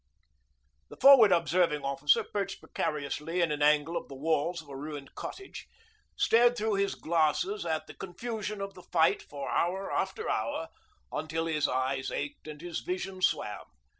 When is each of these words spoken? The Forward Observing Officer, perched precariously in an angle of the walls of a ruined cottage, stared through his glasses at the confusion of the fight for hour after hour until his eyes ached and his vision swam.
The 0.89 0.97
Forward 0.97 1.31
Observing 1.31 1.83
Officer, 1.83 2.23
perched 2.23 2.59
precariously 2.59 3.39
in 3.39 3.51
an 3.51 3.61
angle 3.61 3.95
of 3.95 4.07
the 4.07 4.15
walls 4.15 4.59
of 4.59 4.67
a 4.67 4.75
ruined 4.75 5.13
cottage, 5.13 5.67
stared 6.15 6.57
through 6.57 6.73
his 6.73 6.95
glasses 6.95 7.67
at 7.67 7.85
the 7.85 7.93
confusion 7.93 8.61
of 8.61 8.73
the 8.73 8.81
fight 8.81 9.21
for 9.21 9.47
hour 9.51 9.91
after 9.91 10.27
hour 10.27 10.69
until 11.11 11.45
his 11.45 11.67
eyes 11.67 12.09
ached 12.09 12.47
and 12.47 12.61
his 12.61 12.79
vision 12.79 13.21
swam. 13.21 13.65